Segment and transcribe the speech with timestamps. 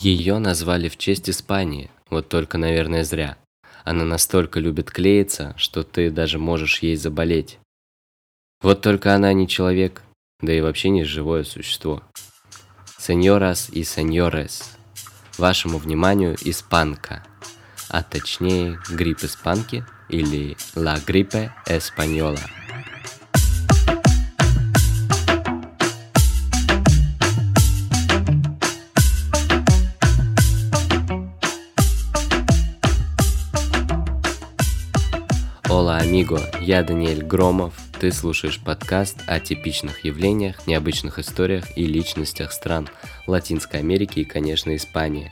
[0.00, 3.36] Ее назвали в честь Испании, вот только, наверное, зря.
[3.84, 7.58] Она настолько любит клеиться, что ты даже можешь ей заболеть.
[8.62, 10.02] Вот только она не человек,
[10.40, 12.02] да и вообще не живое существо.
[12.98, 14.74] Сеньорас и сеньорес,
[15.36, 17.22] вашему вниманию испанка,
[17.90, 22.40] а точнее грипп испанки или la gripe española–
[36.00, 37.74] амиго, я Даниэль Громов.
[38.00, 42.88] Ты слушаешь подкаст о типичных явлениях, необычных историях и личностях стран
[43.26, 45.30] Латинской Америки и, конечно, Испании.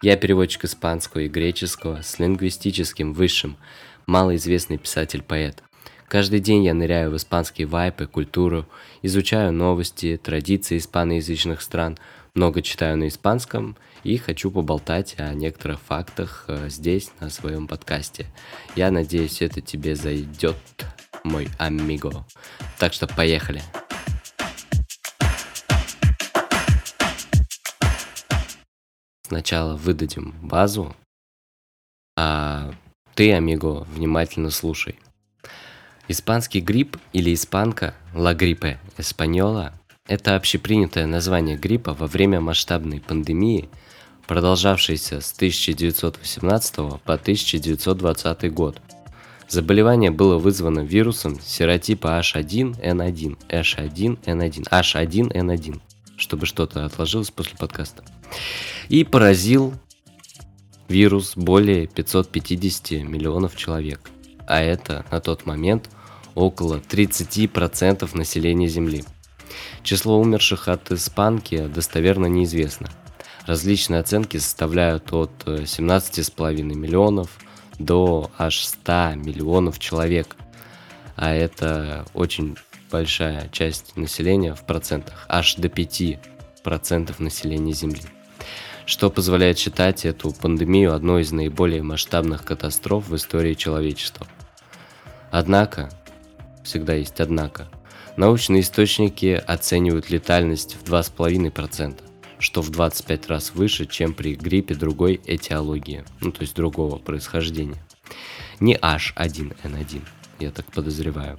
[0.00, 3.58] Я переводчик испанского и греческого с лингвистическим высшим,
[4.06, 5.62] малоизвестный писатель-поэт.
[6.08, 8.66] Каждый день я ныряю в испанские вайпы, культуру,
[9.02, 11.98] изучаю новости, традиции испаноязычных стран,
[12.34, 13.76] много читаю на испанском
[14.06, 18.26] и хочу поболтать о некоторых фактах э, здесь, на своем подкасте.
[18.76, 20.56] Я надеюсь, это тебе зайдет,
[21.24, 22.24] мой амиго.
[22.78, 23.62] Так что поехали.
[29.22, 30.94] Сначала выдадим базу,
[32.16, 32.72] а
[33.14, 35.00] ты, амиго, внимательно слушай.
[36.06, 39.74] Испанский грипп или испанка, ла гриппе эспаньола,
[40.06, 43.68] это общепринятое название гриппа во время масштабной пандемии–
[44.26, 48.80] продолжавшийся с 1918 по 1920 год.
[49.48, 55.80] Заболевание было вызвано вирусом серотипа H1N1, H1N1, H1N1,
[56.16, 58.02] чтобы что-то отложилось после подкаста.
[58.88, 59.72] И поразил
[60.88, 64.10] вирус более 550 миллионов человек.
[64.48, 65.88] А это на тот момент
[66.34, 69.04] около 30% населения Земли.
[69.84, 72.90] Число умерших от испанки достоверно неизвестно–
[73.46, 77.38] Различные оценки составляют от 17,5 э, миллионов
[77.78, 80.36] до аж 100 миллионов человек.
[81.14, 82.56] А это очень
[82.90, 86.18] большая часть населения в процентах, аж до 5
[86.64, 88.02] процентов населения Земли.
[88.84, 94.26] Что позволяет считать эту пандемию одной из наиболее масштабных катастроф в истории человечества.
[95.30, 95.90] Однако,
[96.64, 97.68] всегда есть однако,
[98.16, 102.00] научные источники оценивают летальность в 2,5%
[102.38, 107.82] что в 25 раз выше, чем при гриппе другой этиологии, ну то есть другого происхождения.
[108.60, 110.02] Не H1N1,
[110.40, 111.38] я так подозреваю.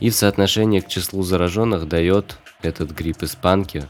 [0.00, 3.84] И в соотношении к числу зараженных дает этот грипп испанки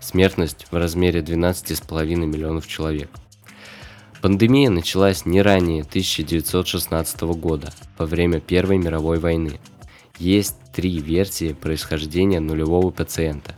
[0.00, 3.10] смертность в размере 12,5 миллионов человек.
[4.20, 9.60] Пандемия началась не ранее 1916 года, во время Первой мировой войны.
[10.18, 13.54] Есть три версии происхождения нулевого пациента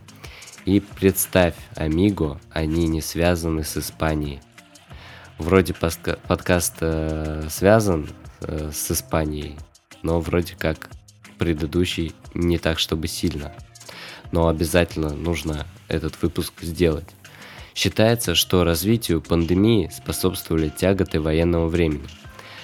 [0.65, 4.41] и представь, Амиго, они не связаны с Испанией.
[5.37, 8.07] Вроде подкаст э, связан
[8.41, 9.57] э, с Испанией,
[10.03, 10.89] но вроде как
[11.39, 13.51] предыдущий не так, чтобы сильно.
[14.31, 17.09] Но обязательно нужно этот выпуск сделать.
[17.73, 22.07] Считается, что развитию пандемии способствовали тяготы военного времени.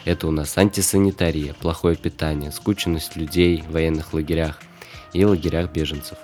[0.06, 4.62] Это у нас антисанитария, плохое питание, скученность людей в военных лагерях
[5.14, 6.18] и лагерях беженцев.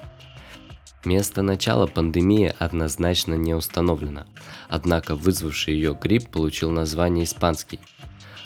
[1.05, 4.25] Место начала пандемии однозначно не установлено,
[4.69, 7.79] однако вызвавший ее грипп получил название испанский.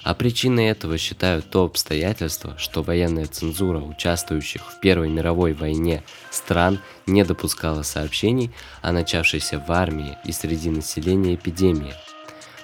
[0.04, 6.02] А причиной этого считают то обстоятельство, что военная цензура участвующих в Первой мировой войне
[6.32, 8.52] стран не допускала сообщений
[8.82, 11.94] о начавшейся в армии и среди населения эпидемии.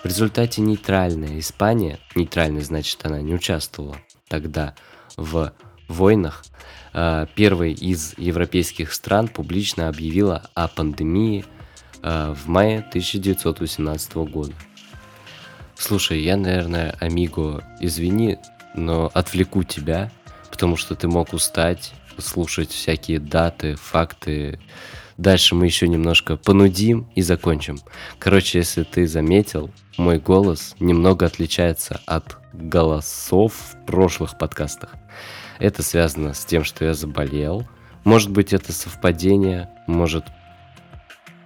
[0.03, 4.73] В результате нейтральная Испания, нейтральная значит она не участвовала тогда
[5.17, 5.53] в
[5.87, 6.43] войнах,
[6.93, 11.43] Э, первой из европейских стран публично объявила о пандемии
[12.03, 14.53] э, в мае 1918 года.
[15.75, 18.37] Слушай, я, наверное, Амиго, извини,
[18.75, 20.11] но отвлеку тебя,
[20.51, 24.59] потому что ты мог устать, слушать всякие даты, факты.
[25.17, 27.79] Дальше мы еще немножко понудим и закончим.
[28.19, 34.91] Короче, если ты заметил, мой голос немного отличается от голосов в прошлых подкастах.
[35.63, 37.65] Это связано с тем, что я заболел.
[38.03, 40.25] Может быть, это совпадение, может,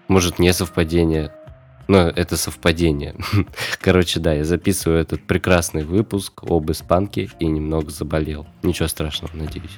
[0.08, 1.32] может не совпадение,
[1.88, 3.16] но это совпадение.
[3.80, 8.48] Короче, да, я записываю этот прекрасный выпуск об испанке и немного заболел.
[8.64, 9.78] Ничего страшного, надеюсь.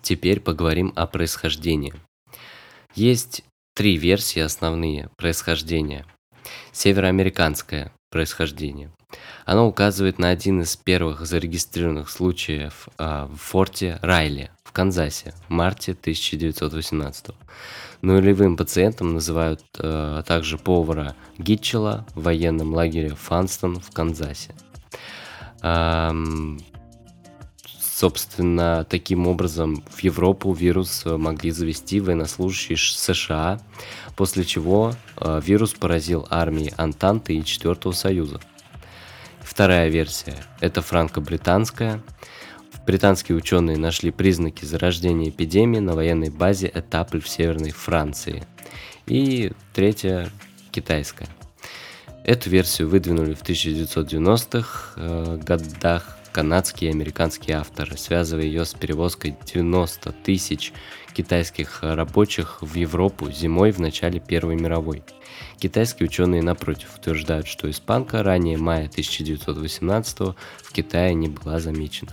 [0.00, 1.92] Теперь поговорим о происхождении.
[2.94, 3.44] Есть
[3.78, 6.04] три версии основные происхождения.
[6.72, 8.90] Североамериканская, происхождения.
[9.46, 15.52] Оно указывает на один из первых зарегистрированных случаев э, в форте Райли в Канзасе в
[15.52, 17.26] марте 1918
[18.02, 24.56] Нулевым пациентом называют э, также повара Гитчела в военном лагере Фанстон в Канзасе.
[25.62, 26.58] Эм,
[27.98, 33.60] собственно, таким образом в Европу вирус могли завести военнослужащие США,
[34.14, 38.40] после чего э, вирус поразил армии Антанты и Четвертого Союза.
[39.40, 42.00] Вторая версия– это франко-британская.
[42.86, 48.44] Британские ученые нашли признаки зарождения эпидемии на военной базе Этапль в Северной Франции.
[49.06, 50.30] И третья–
[50.70, 51.28] китайская.
[52.22, 59.36] Эту версию выдвинули в 1990-х э, годах канадские и американские авторы, связывая ее с перевозкой
[59.52, 60.72] 90 тысяч
[61.14, 65.02] китайских рабочих в Европу зимой в начале Первой мировой.
[65.58, 72.12] Китайские ученые, напротив, утверждают, что испанка ранее мая 1918 в Китае не была замечена.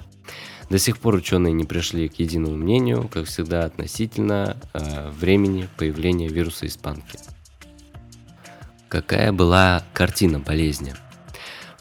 [0.70, 6.28] До сих пор ученые не пришли к единому мнению, как всегда, относительно э, времени появления
[6.28, 7.20] вируса испанки.
[8.90, 10.96] Какая была картина болезни?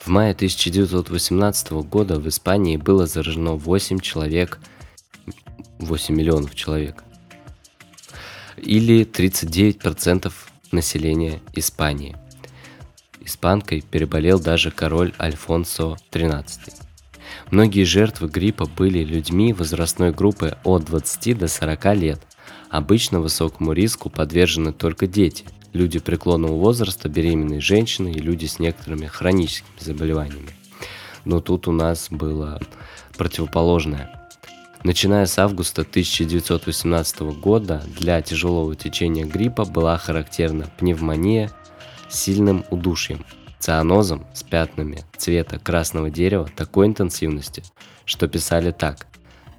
[0.05, 4.59] В мае 1918 года в Испании было заражено 8 человек,
[5.79, 7.03] 8 миллионов человек,
[8.59, 10.31] или 39%
[10.73, 12.19] населения Испании.
[13.23, 16.45] Испанкой переболел даже король Альфонсо XIII.
[17.51, 22.21] Многие жертвы гриппа были людьми возрастной группы от 20 до 40 лет.
[22.69, 29.07] Обычно высокому риску подвержены только дети– люди преклонного возраста, беременные женщины и люди с некоторыми
[29.07, 30.53] хроническими заболеваниями.
[31.27, 32.61] Но тут у нас было
[33.19, 34.21] противоположное.
[34.83, 41.51] Начиная с августа 1918 года для тяжелого течения гриппа была характерна пневмония
[42.09, 43.25] с сильным удушьем,
[43.59, 47.63] цианозом с пятнами цвета красного дерева такой интенсивности,
[48.05, 49.07] что писали так.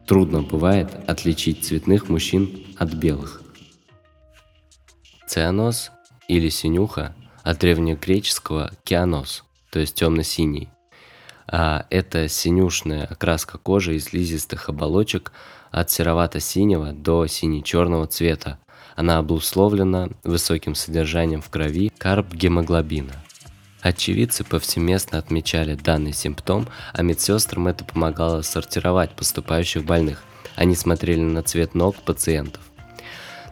[0.05, 3.41] Трудно бывает отличить цветных мужчин от белых.
[5.27, 5.89] Цианоз
[6.27, 10.69] или синюха от древнегреческого кианос, то есть темно-синий.
[11.47, 15.31] А это синюшная окраска кожи из слизистых оболочек
[15.71, 18.57] от серовато-синего до сине-черного цвета.
[18.95, 23.13] Она обусловлена высоким содержанием в крови карбгемоглобина.
[23.81, 30.23] Очевидцы повсеместно отмечали данный симптом, а медсестрам это помогало сортировать поступающих больных.
[30.55, 32.64] Они смотрели на цвет ног пациентов.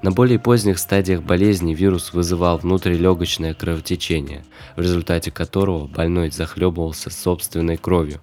[0.04, 4.44] На более поздних стадиях болезни вирус вызывал внутрилегочное кровотечение,
[4.76, 8.20] в результате которого больной захлебывался собственной кровью.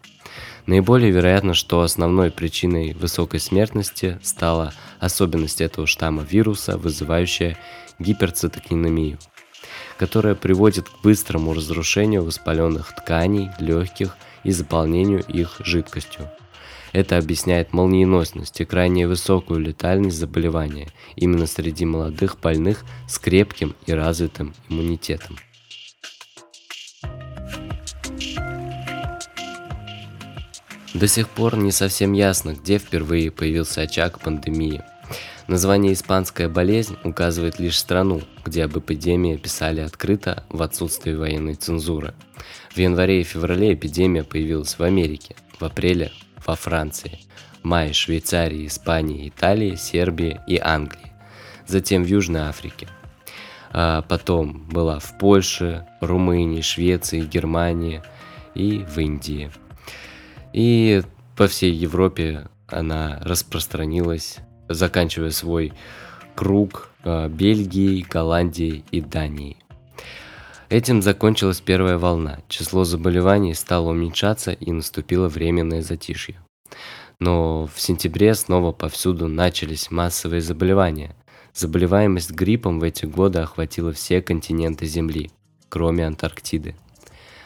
[0.66, 7.56] Наиболее вероятно, что основной причиной высокой смертности стала особенность этого штамма вируса, вызывающая
[7.98, 9.16] гиперцитокинемию,
[9.96, 16.30] которая приводит к быстрому разрушению воспаленных тканей, легких и заполнению их жидкостью.
[16.92, 23.92] Это объясняет молниеносность и крайне высокую летальность заболевания именно среди молодых больных с крепким и
[23.92, 25.36] развитым иммунитетом.
[30.92, 34.82] До сих пор не совсем ясно, где впервые появился очаг пандемии.
[35.46, 42.14] Название «испанская болезнь» указывает лишь страну, где об эпидемии писали открыто в отсутствии военной цензуры.
[42.70, 46.12] В январе и феврале эпидемия появилась в Америке, в апреле
[46.50, 47.20] во Франции,
[47.62, 51.12] мае Швейцарии, Испании, Италии, Сербии и Англии,
[51.66, 52.88] затем в Южной Африке.
[53.72, 58.02] А потом была в Польше, Румынии, Швеции, Германии
[58.56, 59.52] и в Индии.
[60.52, 61.02] И
[61.36, 64.38] по всей Европе она распространилась,
[64.68, 65.72] заканчивая свой
[66.34, 69.56] круг а, Бельгии, Голландии и Дании.
[70.70, 72.38] Этим закончилась первая волна.
[72.48, 76.36] Число заболеваний стало уменьшаться и наступило временное затишье.
[77.18, 81.16] Но в сентябре снова повсюду начались массовые заболевания.
[81.52, 85.32] Заболеваемость гриппом в эти годы охватила все континенты Земли,
[85.68, 86.76] кроме Антарктиды.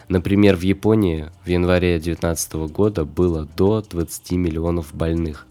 [0.07, 5.47] Например, в Японии в январе 2019 года было до 20 миллионов больных.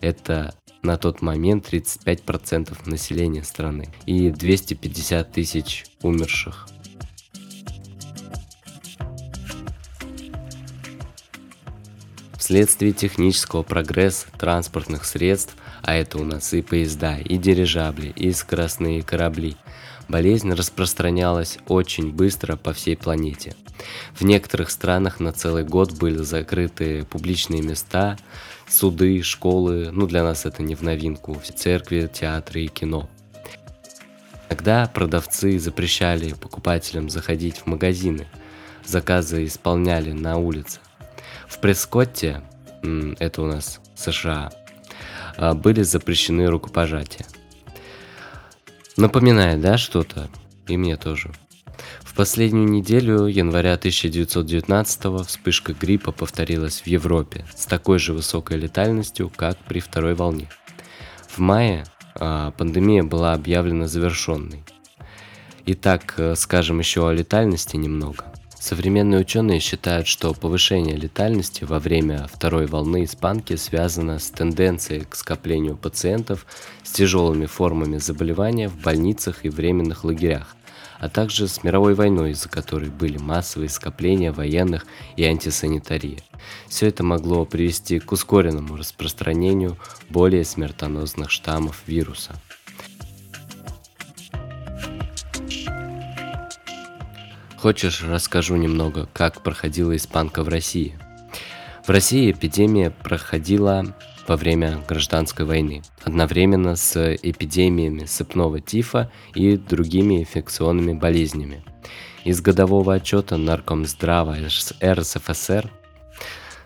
[0.00, 6.68] Это на тот момент 35% населения страны и 250 тысяч умерших.
[12.46, 19.02] Вследствие технического прогресса транспортных средств, а это у нас и поезда, и дирижабли, и скоростные
[19.02, 19.56] корабли,
[20.08, 23.56] болезнь распространялась очень быстро по всей планете.
[24.14, 28.16] В некоторых странах на целый год были закрыты публичные места,
[28.68, 33.10] суды, школы, ну для нас это не в новинку, церкви, театры и кино.
[34.48, 38.28] Тогда продавцы запрещали покупателям заходить в магазины–
[38.86, 40.78] заказы исполняли на улице.
[41.48, 42.42] В Прескотте,
[43.18, 44.52] это у нас США,
[45.36, 47.26] а, были запрещены рукопожатия.
[48.96, 50.28] Напоминает, да, что-то?
[50.66, 51.30] И мне тоже.
[52.00, 59.30] В последнюю неделю января 1919 вспышка гриппа повторилась в Европе с такой же высокой летальностью,
[59.34, 60.48] как при второй волне.
[61.28, 61.84] В мае
[62.14, 64.64] а, пандемия была объявлена завершенной.
[65.66, 68.24] Итак, э, скажем еще о летальности немного.
[68.66, 75.14] Современные ученые считают, что повышение летальности во время второй волны испанки связано с тенденцией к
[75.14, 76.44] скоплению пациентов
[76.82, 80.56] с тяжелыми формами заболевания в больницах и временных лагерях,
[80.98, 86.18] а также с мировой войной, из-за которой были массовые скопления военных и антисанитария.
[86.66, 89.78] Все это могло привести к ускоренному распространению
[90.10, 92.32] более смертоносных штаммов вируса.
[97.66, 100.96] Хочешь, расскажу немного, как проходила испанка в России?
[101.84, 103.84] В России эпидемия проходила
[104.28, 111.64] во время гражданской войны, одновременно с эпидемиями сыпного тифа и другими инфекционными болезнями.
[112.22, 114.36] Из годового отчета Наркомздрава
[114.84, 115.68] РСФСР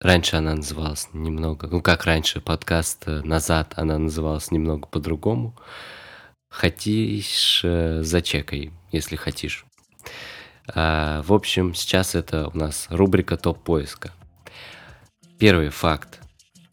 [0.02, 5.56] Раньше она называлась немного, ну как раньше, подкаст э, назад она называлась немного по-другому.
[6.50, 9.64] Хотишь, э, зачекай, если хотишь.
[10.74, 14.12] А, в общем, сейчас это у нас рубрика топ-поиска.
[15.38, 16.20] Первый факт.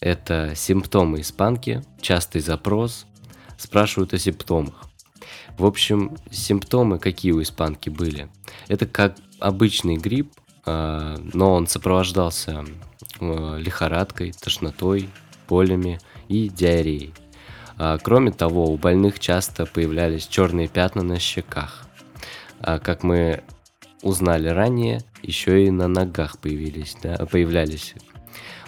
[0.01, 3.05] Это симптомы испанки, частый запрос,
[3.59, 4.87] спрашивают о симптомах.
[5.59, 8.31] В общем, симптомы какие у испанки были?
[8.69, 10.33] Это как обычный грипп,
[10.65, 12.65] а, но он сопровождался
[13.21, 15.09] лихорадкой, тошнотой,
[15.49, 15.99] болями
[16.29, 17.15] и диареей.
[17.77, 21.87] А, кроме того, у больных часто появлялись черные пятна на щеках.
[22.61, 23.43] А, как мы
[24.03, 27.95] узнали ранее, еще и на ногах появились, да, появлялись.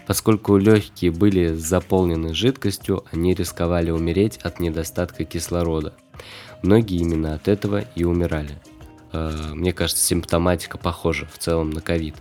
[0.06, 5.94] Поскольку легкие были заполнены жидкостью, они рисковали умереть от недостатка кислорода.
[6.62, 8.58] Многие именно от этого и умирали.
[9.12, 12.14] А, мне кажется, симптоматика похожа в целом на ковид.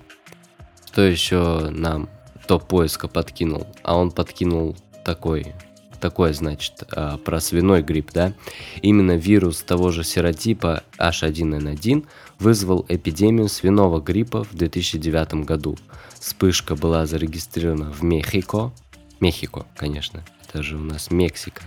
[0.87, 2.09] Что еще нам
[2.49, 4.75] топ поиска подкинул, а он подкинул
[5.05, 5.53] такой,
[6.01, 8.33] такое, значит, а, про свиной грипп, да.
[8.81, 12.07] Именно вирус того же серотипа H1N1
[12.39, 15.77] вызвал эпидемию свиного гриппа в 2009 году.
[16.19, 18.71] Вспышка была зарегистрирована в Мехико.
[19.19, 21.61] Мехико, конечно, это же у нас Мексика.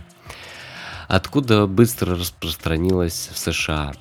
[1.06, 3.92] Откуда быстро распространилась в США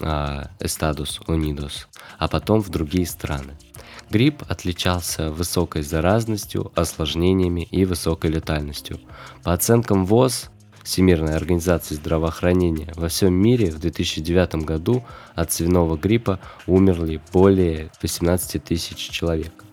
[0.00, 3.54] Эстадус Унидос, а потом в другие страны.
[4.10, 9.00] Грипп отличался высокой заразностью, осложнениями и высокой летальностью.
[9.42, 10.50] По оценкам ВОЗ,
[10.82, 18.62] Всемирной организации здравоохранения, во всем мире в 2009 году от свиного гриппа умерли более 18
[18.64, 19.64] тысяч человек.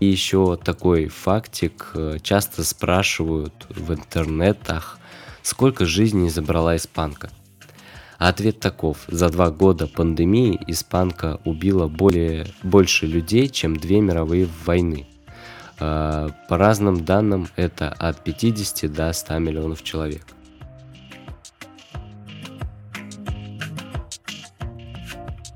[0.00, 1.92] И еще такой фактик.
[1.94, 4.98] э, Часто спрашивают в интернетах,
[5.42, 7.30] сколько жизней забрала испанка.
[8.24, 9.04] А ответ таков.
[9.06, 15.06] За два года пандемии испанка убила более, больше людей, чем две мировые войны.
[15.78, 20.24] А, По разным данным, это от 50 до 100 миллионов человек.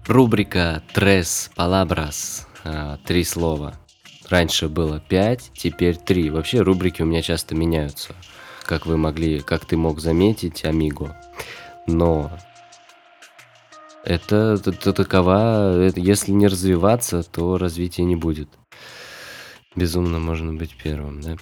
[0.07, 3.77] Рубрика «Tres palabras» а, Три слова.
[4.29, 6.29] Раньше было пять, теперь три.
[6.29, 8.15] Вообще рубрики у меня часто меняются,
[8.65, 11.17] как вы могли, как ты мог заметить, Амиго.
[11.87, 12.31] Но
[14.05, 18.49] это, это такова, это- если не развиваться, то развития не будет.
[19.77, 21.37] Безумно можно быть первым, да?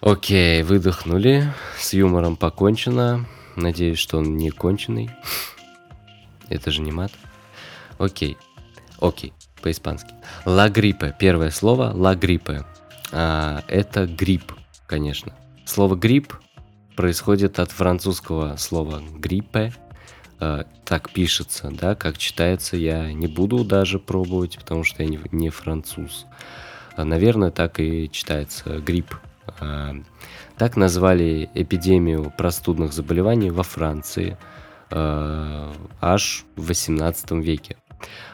[0.00, 3.26] Окей, выдохнули, с юмором покончено.
[3.56, 5.10] Надеюсь, что он не конченый.
[6.48, 7.12] Это же не мат.
[7.98, 8.36] Окей,
[9.00, 10.14] окей, по-испански.
[10.46, 12.64] La gripe, первое слово, la gripe.
[13.12, 14.54] А, это грипп,
[14.86, 15.34] конечно.
[15.66, 16.34] Слово грипп
[16.96, 19.72] происходит от французского слова гриппе,
[20.40, 25.20] э, так пишется, да, как читается, я не буду даже пробовать, потому что я не,
[25.32, 26.26] не француз.
[26.96, 29.16] А, Наверное, так и читается грипп.
[29.60, 29.94] А,
[30.56, 34.36] Так назвали эпидемию простудных заболеваний во Франции
[34.90, 37.76] э, аж в 18 веке.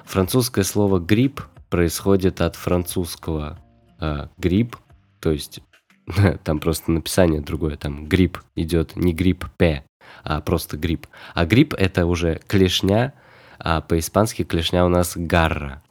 [0.05, 3.59] Французское слово грипп происходит от французского
[4.01, 4.77] э, грипп,
[5.21, 5.61] то есть
[6.45, 9.85] там просто написание другое, там грипп идет не грипп П,
[10.25, 11.07] а просто грипп.
[11.35, 13.13] А грипп это уже клешня,
[13.59, 15.83] а по-испански клешня у нас гарра.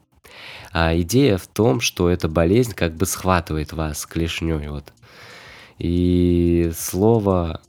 [0.72, 4.92] А идея в том, что эта болезнь как бы схватывает вас клешней, вот.
[5.78, 7.62] И слово,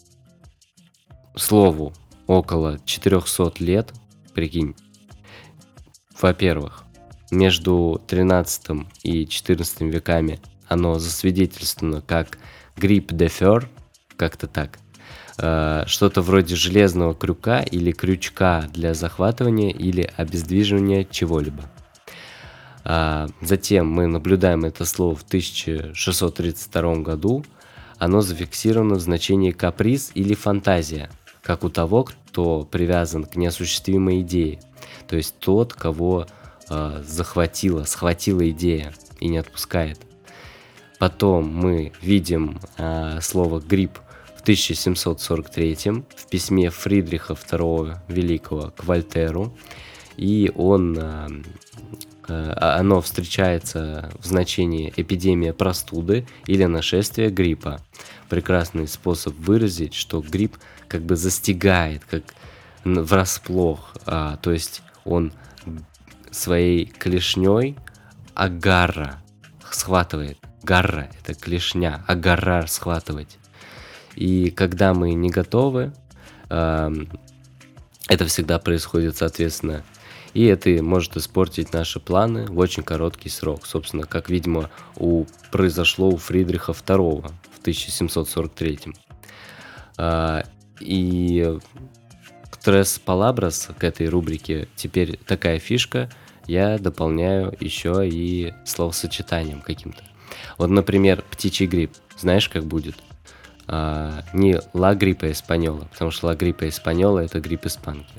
[1.37, 1.93] слову
[2.27, 3.93] около 400 лет,
[4.35, 4.75] прикинь.
[6.21, 6.85] Во-первых,
[7.31, 12.39] между 13 и 14 веками оно засвидетельствовано как
[12.77, 13.69] грипп де фер,
[14.17, 14.79] как-то так.
[15.39, 21.65] Э, Что-то вроде железного крюка или крючка для захватывания или обездвиживания чего-либо.
[22.85, 27.45] А, Затем мы наблюдаем это слово в 1632 году.
[27.99, 31.11] Оно зафиксировано в значении каприз или фантазия,
[31.43, 34.61] как у того, кто привязан к неосуществимой идее.
[35.09, 36.27] То есть тот, кого
[36.69, 39.99] э, захватила, схватила идея и не отпускает.
[40.99, 43.99] Потом мы видим э, слово грипп
[44.47, 49.53] 1743 в письме Фридриха II Великого к Вольтеру.
[50.17, 51.29] И он, э,
[52.29, 57.81] э, оно встречается в значении эпидемия простуды или нашествие гриппа.
[58.29, 62.23] Прекрасный способ выразить, что грипп как бы застигает, как
[62.85, 63.97] врасплох.
[64.07, 65.33] а, то есть он
[66.31, 67.77] своей клешней
[68.35, 69.21] агара
[69.73, 70.39] схватывает.
[70.63, 73.39] Гарра– это клешня, агаррар– схватывать.
[74.17, 75.93] И когда мы не готовы,
[76.49, 77.09] эм,
[78.09, 79.85] это всегда происходит, соответственно,
[80.35, 83.67] и это может испортить наши планы в очень короткий срок.
[83.67, 88.81] Собственно, как, видимо, у, произошло у Фридриха II в 1743.
[89.99, 90.45] А,
[90.81, 91.59] и
[92.67, 96.11] Трес Палабрас, к этой рубрике, теперь такая фишка,
[96.49, 100.03] я дополняю еще и словосочетанием каким-то.
[100.59, 101.93] Вот, например, птичий грипп.
[102.19, 102.97] Знаешь, как будет?
[103.69, 108.15] А, не ла гриппа эспаньола, потому что ла гриппа эспаньола это грипп испанки.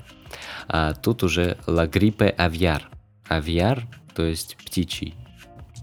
[0.68, 2.88] А тут уже ла гриппе авьяр.
[3.28, 5.14] Авьяр, то есть птичий.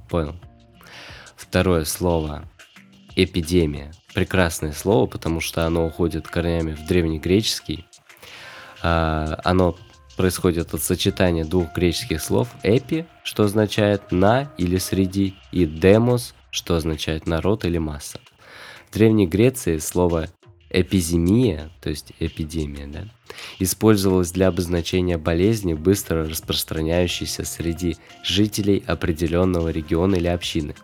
[0.10, 0.36] Понял?
[1.36, 2.46] Второе слово
[3.16, 3.92] эпидемия.
[4.14, 7.86] Прекрасное слово, потому что оно уходит корнями в древнегреческий.
[8.84, 9.76] А, оно
[10.16, 16.76] происходит от сочетания двух греческих слов эпи, что означает на или среди, и демос, что
[16.76, 18.20] означает народ или масса.
[18.96, 20.30] Древней Греции слово
[20.70, 23.04] эпиземия, то есть эпидемия, да,
[23.60, 30.76] использовалось для обозначения болезни, быстро распространяющейся среди жителей определенного региона или общины.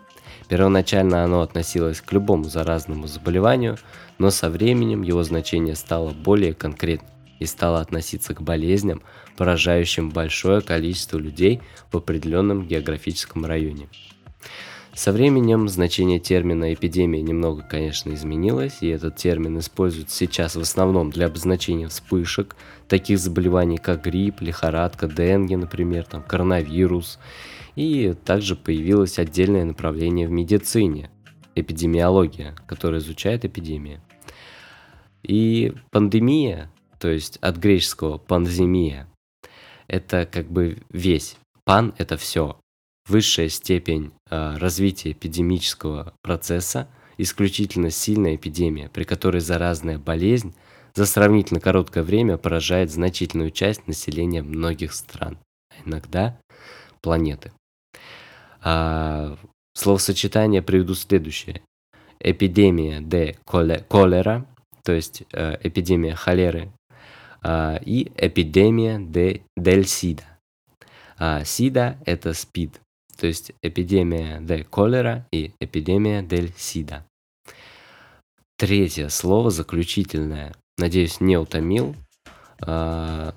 [0.48, 3.78] Первоначально оно относилось к любому заразному заболеванию,
[4.18, 9.00] но со временем его значение стало более конкретным и стало относиться к болезням,
[9.38, 13.88] поражающим большое количество людей в определенном географическом районе.
[14.94, 21.10] Со временем значение термина эпидемия немного, конечно, изменилось, и этот термин используется сейчас в основном
[21.10, 22.56] для обозначения вспышек
[22.88, 27.18] таких заболеваний, как грипп, лихорадка, денgue, например, там, коронавирус.
[27.74, 31.10] И также появилось отдельное направление в медицине–
[31.54, 34.00] эпидемиология, которая изучает эпидемии.
[35.22, 39.08] И пандемия, то есть от греческого пандемия,
[39.88, 41.36] это как бы весь.
[41.64, 42.58] Пан– это все.
[43.12, 50.54] Высшая степень э, развития эпидемического процесса, исключительно сильная эпидемия, при которой заразная болезнь
[50.94, 55.36] за сравнительно короткое время поражает значительную часть населения многих стран,
[55.70, 56.38] а иногда
[57.02, 57.52] планеты.
[58.62, 59.36] А,
[59.74, 61.60] словосочетание приведу следующее.
[62.18, 64.46] Эпидемия де колера,
[64.84, 66.72] то есть э, эпидемия холеры,
[67.42, 70.22] э, и эпидемия де, дель сида.
[71.18, 72.80] А сида– это спид,
[73.22, 77.06] то есть эпидемия де колера и эпидемия дель сида.
[78.58, 80.56] Третье слово заключительное.
[80.76, 81.94] Надеюсь, не утомил.
[82.66, 83.32] А,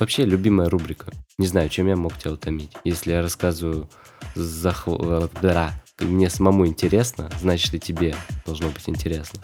[0.00, 1.12] вообще, любимая рубрика.
[1.38, 2.72] Не знаю, чем я мог тебя утомить.
[2.82, 3.88] Если я рассказываю
[4.34, 4.88] захв...
[5.40, 9.40] да, мне самому интересно, значит и тебе должно быть интересно.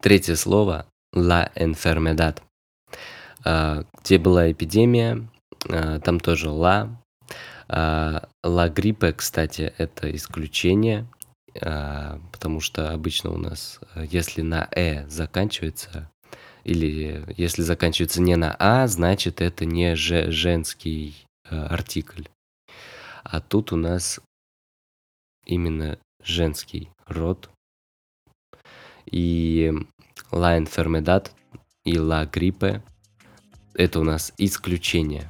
[0.00, 2.42] Третье слово «la enfermedad».
[3.44, 5.26] А, где была эпидемия,
[5.68, 6.90] а, там тоже «la».
[7.68, 11.06] «La gripe», кстати, это исключение,
[11.62, 16.10] а, потому что обычно у нас, если на «э» заканчивается,
[16.64, 22.24] или если заканчивается не на «а», значит это не женский артикль.
[23.22, 24.20] А тут у нас
[25.46, 27.50] именно женский род.
[29.06, 29.72] И
[30.32, 31.30] La enfermedad
[31.84, 32.80] и La gripe–
[33.74, 35.28] это у нас исключение.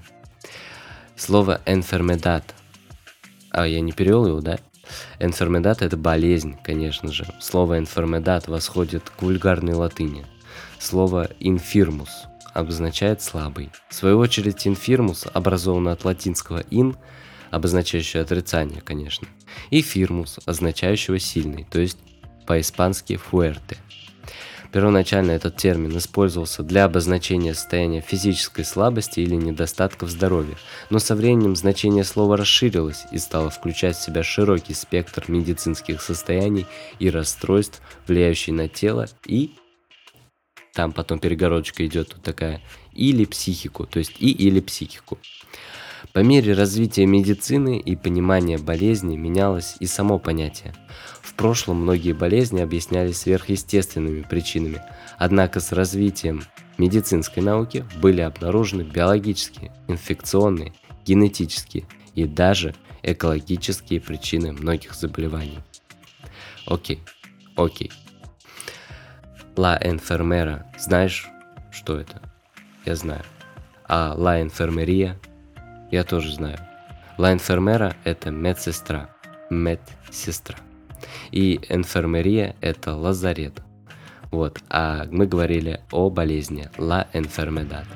[1.16, 2.44] Слово enfermedad,
[3.50, 4.58] а я не перевел его, да?
[5.18, 7.26] Enfermedad– это болезнь, конечно же.
[7.40, 10.24] Слово enfermedad восходит к вульгарной латыни.
[10.78, 12.10] Слово infirmus
[12.54, 13.70] обозначает слабый.
[13.90, 16.96] В свою очередь infirmus образовано от латинского in,
[17.50, 19.26] обозначающее отрицание, конечно,
[19.70, 21.98] и firmus, означающего сильный, то есть
[22.46, 23.76] по-испански fuerte–
[24.74, 30.56] Первоначально этот термин использовался для обозначения состояния физической слабости или недостатка в здоровье,
[30.90, 36.66] но со временем значение слова расширилось и стало включать в себя широкий спектр медицинских состояний
[36.98, 39.54] и расстройств, влияющих на тело и
[40.72, 42.60] там потом перегородочка идет вот такая,
[42.92, 45.20] или психику, то есть и или психику.
[46.12, 50.74] По мере развития медицины и понимания болезни менялось и само понятие.
[51.20, 54.80] В прошлом многие болезни объяснялись сверхъестественными причинами,
[55.18, 56.42] однако с развитием
[56.78, 60.72] медицинской науки были обнаружены биологические, инфекционные,
[61.04, 65.58] генетические и даже экологические причины многих заболеваний.
[66.66, 67.02] Окей,
[67.56, 67.90] окей.
[69.56, 71.28] La enfermera, знаешь,
[71.70, 72.20] что это?
[72.84, 73.22] Я знаю.
[73.86, 75.16] А la enfermería
[75.90, 76.58] я тоже знаю.
[77.16, 79.08] La enfermera– это медсестра,
[79.50, 80.56] медсестра.
[81.30, 83.62] И enfermería– это лазарет.
[84.30, 87.86] Вот, а мы говорили о болезни La enfermedad.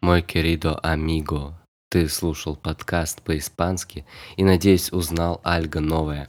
[0.00, 1.54] Мой querido amigo,
[1.88, 4.04] ты слушал подкаст по-испански
[4.36, 6.28] и, надеюсь, узнал альго новое.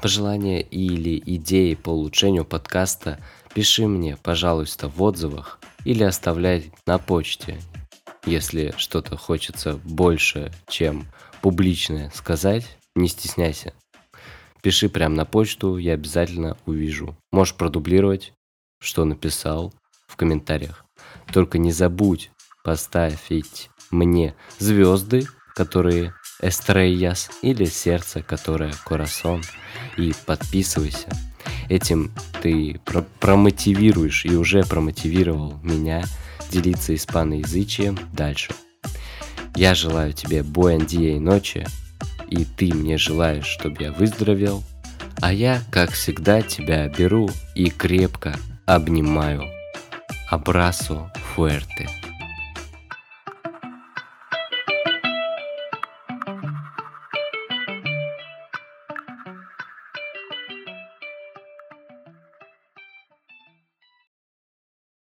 [0.00, 3.18] Пожелания или идеи по улучшению подкаста
[3.54, 7.58] пиши мне, пожалуйста, в отзывах или оставляй на почте
[8.26, 11.06] если что-то хочется больше, чем
[11.40, 13.74] публичное сказать, не стесняйся.
[14.62, 17.16] Пиши прямо на почту, я обязательно увижу.
[17.32, 18.34] Можешь продублировать,
[18.80, 19.72] что написал
[20.06, 20.84] в комментариях.
[21.32, 22.30] Только не забудь
[22.62, 29.42] поставить мне звезды, которые эстрейяс, или сердце, которое корасон,
[29.96, 31.08] и подписывайся.
[31.70, 32.10] Этим
[32.42, 36.02] ты про промотивируешь и уже промотивировал меня
[36.50, 38.52] делиться испаноязычием дальше.
[39.54, 41.64] Я желаю тебе буэндия ночи,
[42.28, 44.64] и ты мне желаешь, чтобы я выздоровел,
[45.20, 48.34] а я, как всегда, тебя беру и крепко
[48.66, 49.44] обнимаю.
[50.28, 51.88] Абрасо фуэрте.